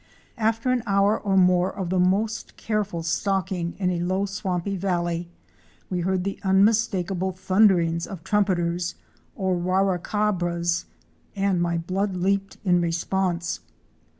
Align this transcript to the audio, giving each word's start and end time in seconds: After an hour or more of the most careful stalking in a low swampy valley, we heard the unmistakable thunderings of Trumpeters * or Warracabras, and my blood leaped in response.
After 0.39 0.71
an 0.71 0.81
hour 0.87 1.15
or 1.19 1.37
more 1.37 1.71
of 1.77 1.91
the 1.91 1.99
most 1.99 2.57
careful 2.57 3.03
stalking 3.03 3.75
in 3.77 3.91
a 3.91 3.99
low 3.99 4.25
swampy 4.25 4.75
valley, 4.75 5.29
we 5.91 5.99
heard 6.01 6.23
the 6.23 6.39
unmistakable 6.41 7.31
thunderings 7.33 8.07
of 8.07 8.23
Trumpeters 8.23 8.95
* 9.15 9.23
or 9.35 9.55
Warracabras, 9.55 10.85
and 11.35 11.61
my 11.61 11.77
blood 11.77 12.15
leaped 12.15 12.57
in 12.65 12.81
response. 12.81 13.59